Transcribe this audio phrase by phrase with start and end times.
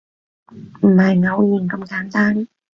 [0.81, 2.47] 唔係偶然咁簡單